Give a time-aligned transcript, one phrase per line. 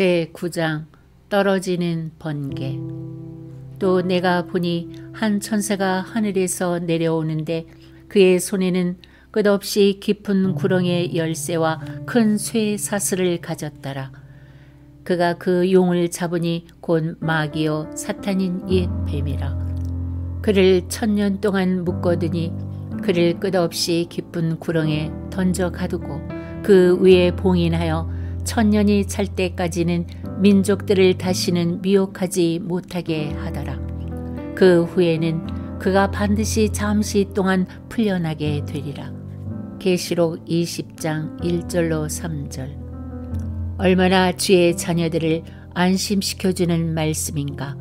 [0.00, 0.86] 제9장
[1.28, 2.78] 떨어지는 번개
[3.78, 7.66] 또 내가 보니 한 천사가 하늘에서 내려오는데
[8.08, 8.96] 그의 손에는
[9.30, 14.10] 끝없이 깊은 구렁의 열쇠와 큰 쇠 사슬을 가졌더라.
[15.04, 19.58] 그가 그 용을 잡으니 곧 마귀요 사탄인 옛 뱀이라.
[20.40, 22.52] 그를 천년 동안 묶어두니
[23.02, 26.20] 그를 끝없이 깊은 구렁에 던져 가두고
[26.62, 30.06] 그 위에 봉인하여 천년이 찰 때까지는
[30.38, 33.78] 민족들을 다시는 미혹하지 못하게 하더라.
[34.54, 39.12] 그 후에는 그가 반드시 잠시 동안 풀려나게 되리라.
[39.78, 42.78] 계시록 20장 1절로 3절.
[43.78, 45.42] 얼마나 주의 자녀들을
[45.74, 47.76] 안심시켜주는 말씀인가.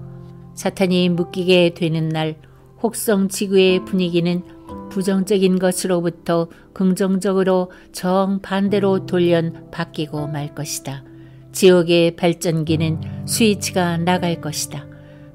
[0.56, 2.38] 사탄이 묶이게 되는 날
[2.82, 4.42] 혹성 지구의 분위기는
[4.90, 11.04] 부정적인 것으로부터 긍정적으로 정반대로 돌연 바뀌고 말 것이다.
[11.52, 14.86] 지옥의 발전기는 스위치가 나갈 것이다.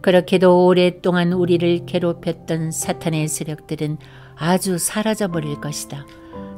[0.01, 3.99] 그렇게도 오랫동안 우리를 괴롭혔던 사탄의 세력들은
[4.37, 6.07] 아주 사라져 버릴 것이다.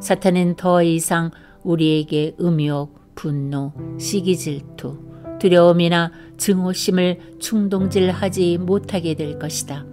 [0.01, 1.31] 사탄은 더 이상
[1.63, 4.99] 우리에게 음욕, 분노, 시기 질투,
[5.39, 9.85] 두려움이나 증오심을 충동질하지 못하게 될 것이다.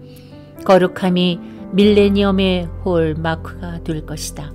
[0.66, 1.40] 거룩함이
[1.74, 4.54] 밀레니엄의 홀 마크가 될 것이다.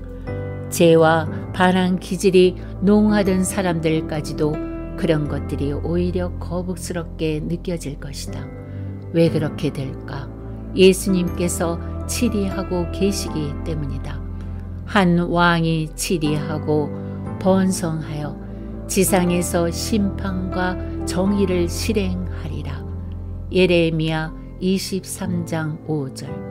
[0.71, 4.53] 죄와 반항 기질이 농하던 사람들까지도
[4.97, 8.47] 그런 것들이 오히려 거북스럽게 느껴질 것이다.
[9.13, 10.29] 왜 그렇게 될까?
[10.77, 14.23] 예수님께서 치리하고 계시기 때문이다.
[14.85, 16.89] 한 왕이 치리하고
[17.41, 22.87] 번성하여 지상에서 심판과 정의를 실행하리라.
[23.51, 24.33] 예레미야
[24.63, 26.48] 23장 5절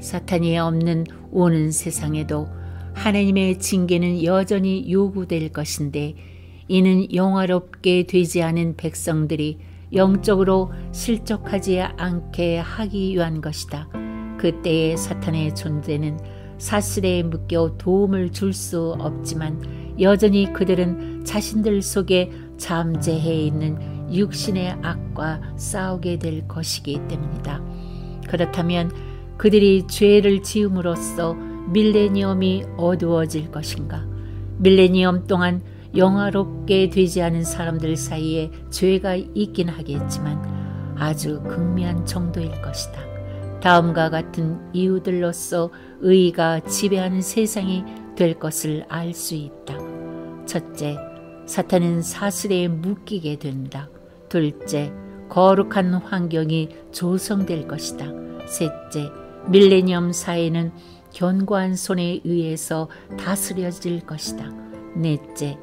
[0.00, 2.48] 사탄이 없는 오는 세상에도
[2.94, 6.14] 하나님의 징계는 여전히 요구될 것인데
[6.68, 9.58] 이는 영화롭게 되지 않은 백성들이
[9.92, 13.88] 영적으로 실족하지 않게 하기 위한 것이다.
[14.38, 16.18] 그때의 사탄의 존재는
[16.58, 26.18] 사슬에 묶여 도움을 줄 수 없지만 여전히 그들은 자신들 속에 잠재해 있는 육신의 악과 싸우게
[26.18, 27.62] 될 것이기 때문이다.
[28.28, 28.90] 그렇다면
[29.36, 34.06] 그들이 죄를 지음으로써 밀레니엄이 어두워질 것인가?
[34.58, 35.62] 밀레니엄 동안
[35.96, 43.00] 영화롭게 되지 않은 사람들 사이에 죄가 있긴 하겠지만 아주 극미한 정도일 것이다.
[43.60, 45.70] 다음과 같은 이유들로서
[46.00, 47.84] 의가 지배하는 세상이
[48.16, 49.76] 될 것을 알 수 있다.
[50.46, 50.96] 첫째,
[51.46, 53.88] 사탄은 사슬에 묶이게 된다.
[54.28, 54.92] 둘째,
[55.28, 58.06] 거룩한 환경이 조성될 것이다.
[58.46, 59.10] 셋째,
[59.48, 60.72] 밀레니엄 사회는
[61.12, 64.50] 견고한 손에 의해서 다스려질 것이다.
[64.96, 65.58] 넷째,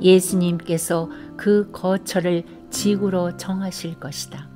[0.00, 4.48] 예수님께서 그 거처를 지구로 정하실 것이다.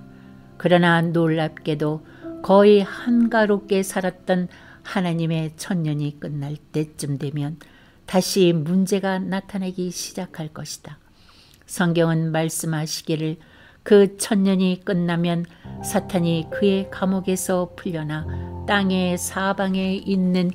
[0.56, 2.04] 그러나 놀랍게도
[2.42, 4.48] 거의 한가롭게 살았던
[4.82, 7.58] 하나님의 천년이 끝날 때쯤 되면
[8.06, 10.98] 다시 문제가 나타나기 시작할 것이다.
[11.66, 13.36] 성경은 말씀하시기를
[13.82, 15.44] 그 천년이 끝나면
[15.84, 20.50] 사탄이 그의 감옥에서 풀려나 땅의 사방에 있는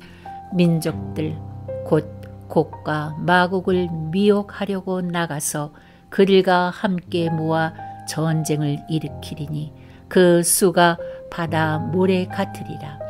[0.54, 1.36] 민족들
[1.84, 2.08] 곧
[2.48, 5.72] 곡과 마곡을 미혹하려고 나가서
[6.10, 7.74] 그들과 함께 모아
[8.08, 9.72] 전쟁을 일으키리니
[10.06, 10.96] 그 수가
[11.28, 13.00] 바다 모래 같으리라.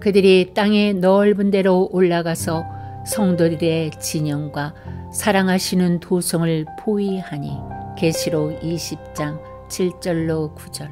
[0.00, 2.64] 그들이 땅의 넓은 데로 올라가서
[3.06, 4.74] 성도들의 진영과
[5.12, 7.58] 사랑하시는 도성을 포위하니
[7.98, 9.38] 계시록 20장
[9.68, 10.88] 7절로 9절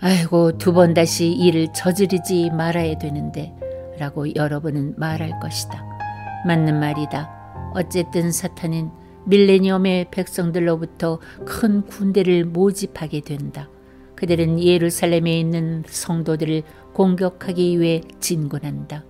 [0.00, 3.54] 아이고 두 번 다시 일을 저지르지 말아야 되는데
[3.98, 5.82] 라고 여러분은 말할 것이다.
[6.46, 7.72] 맞는 말이다.
[7.74, 8.90] 어쨌든 사탄은
[9.24, 13.68] 밀레니엄의 백성들로부터 큰 군대를 모집하게 된다.
[14.14, 19.04] 그들은 예루살렘에 있는 성도들을 공격하기 위해 진군한다.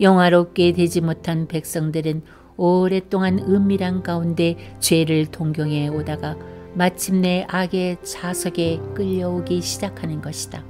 [0.00, 2.22] 영화롭게 되지 못한 백성들은
[2.56, 6.36] 오랫동안 은밀한 가운데 죄를 동경해 오다가
[6.76, 10.62] 마침내 악의 자석에 끌려오기 시작하는 것이다.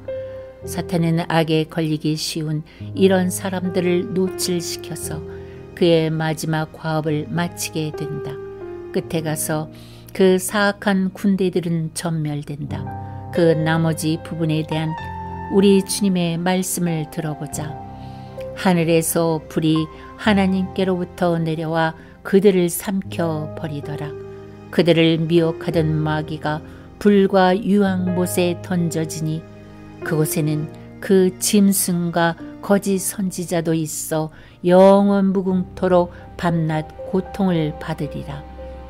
[0.65, 2.63] 사탄은 악에 걸리기 쉬운
[2.95, 5.21] 이런 사람들을 노출시켜서
[5.75, 8.31] 그의 마지막 과업을 마치게 된다.
[8.93, 9.69] 끝에 가서
[10.13, 13.33] 그 사악한 군대들은 전멸된다.
[13.35, 14.91] 그 나머지 부분에 대한
[15.53, 17.77] 우리 주님의 말씀을 들어보자.
[18.55, 24.26] 하늘에서 불이 하나님께로부터 내려와 그들을 삼켜 버리더라.
[24.71, 26.61] 그들을 미혹하던 마귀가
[26.99, 29.43] 불과 유황못에 던져지니
[30.05, 34.31] 그곳에는 그 짐승과 거짓 선지자도 있어
[34.65, 38.43] 영원 무궁토록 밤낮 고통을 받으리라.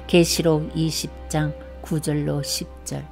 [0.06, 1.52] 계시록 20장
[1.82, 3.05] 9절로 10절.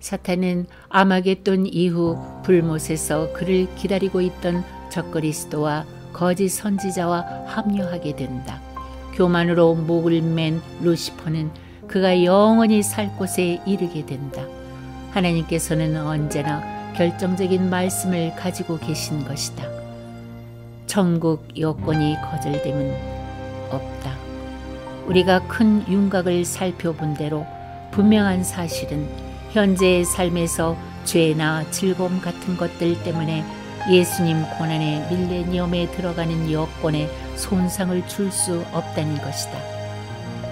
[0.00, 8.62] 사탄은 아마겟돈 이후 불못에서 그를 기다리고 있던 적그리스도와 거짓 선지자와 합류하게 된다.
[9.20, 11.50] 교만으로 목을 맨 루시퍼는
[11.86, 14.42] 그가 영원히 살 곳에 이르게 된다.
[15.10, 16.62] 하나님께서는 언제나
[16.96, 19.62] 결정적인 말씀을 가지고 계신 것이다.
[20.86, 22.96] 천국 여건이 거절됨은
[23.70, 24.16] 없다.
[25.06, 27.44] 우리가 큰 윤곽을 살펴본 대로
[27.90, 29.06] 분명한 사실은
[29.52, 33.44] 현재의 삶에서 죄나 즐거움 같은 것들 때문에
[33.90, 37.06] 예수님 고난의 밀레니엄에 들어가는 여건에
[37.40, 39.58] 손상을 줄 수 없다는 것이다.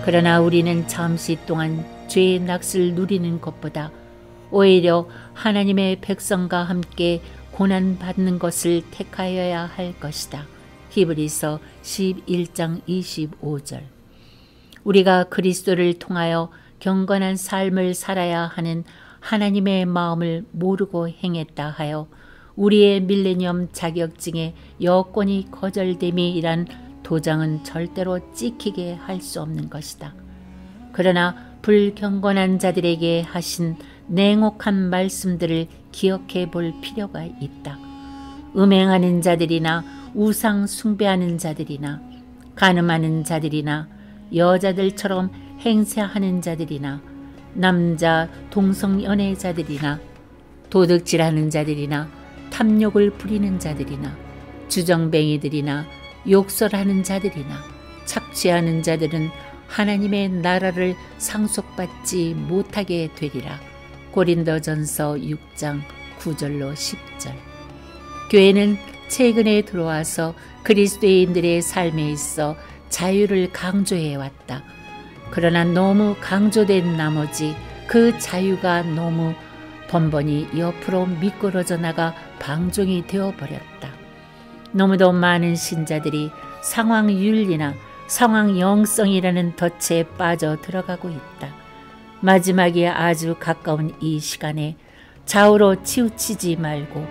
[0.04, 3.92] 그러나 우리는 잠시 동안 죄의 낚을 누리는 것보다
[4.50, 7.20] 오히려 하나님의 백성과 함께
[7.52, 10.46] 고난받는 것을 택하여야 할 것이다.
[10.90, 13.82] 히브리서 11장 25절
[14.82, 16.50] 우리가 그리스도를 통하여
[16.80, 18.84] 경건한 삶을 살아야 하는
[19.20, 22.08] 하나님의 마음을 모르고 행했다 하여
[22.58, 24.52] 우리의 밀레니엄 자격증의
[24.82, 26.66] 여건이 거절됨이란
[27.04, 30.14] 도장은 절대로 찍히게 할 수 없는 것이다.
[30.92, 33.76] 그러나 불경건한 자들에게 하신
[34.08, 37.78] 냉혹한 말씀들을 기억해 볼 필요가 있다.
[38.56, 39.84] 음행하는 자들이나
[40.14, 42.00] 우상 숭배하는 자들이나
[42.56, 43.88] 가늠하는 자들이나
[44.34, 47.00] 여자들처럼 행세하는 자들이나
[47.54, 50.00] 남자 동성연애자들이나
[50.70, 52.17] 도둑질하는 자들이나
[52.58, 54.16] 탐욕을 부리는 자들이나
[54.66, 55.86] 주정뱅이들이나
[56.28, 57.56] 욕설하는 자들이나
[58.04, 59.30] 착취하는 자들은
[59.68, 63.60] 하나님의 나라를 상속받지 못하게 되리라.
[64.10, 65.82] 고린도전서 6장
[66.18, 67.32] 9절로 10절.
[68.32, 68.76] 교회는
[69.06, 70.34] 최근에 들어와서
[70.64, 72.56] 그리스도인들의 삶에 있어
[72.88, 74.64] 자유를 강조해 왔다.
[75.30, 77.54] 그러나 너무 강조된 나머지
[77.86, 79.32] 그 자유가 너무
[79.88, 83.90] 번번이 옆으로 미끄러져 나가 방종이 되어버렸다.
[84.72, 86.30] 너무도 많은 신자들이
[86.62, 87.74] 상황 윤리나
[88.06, 91.48] 상황 영성이라는 덫에 빠져 들어가고 있다.
[92.20, 94.76] 마지막에 아주 가까운 이 시간에
[95.24, 97.06] 좌우로 치우치지 말고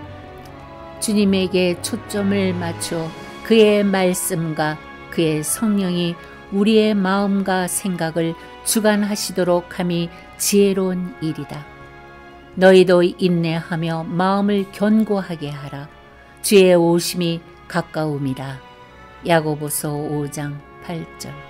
[1.00, 3.08] 주님에게 초점을 맞춰
[3.44, 4.76] 그의 말씀과
[5.10, 6.14] 그의 성령이
[6.52, 8.34] 우리의 마음과 생각을
[8.64, 11.77] 주관하시도록 함이 지혜로운 일이다.
[12.58, 15.88] 너희도 인내하며 마음을 견고하게 하라.
[16.42, 18.58] 주의 오심이 가까움이라.
[19.24, 21.47] 야고보서 5장 8절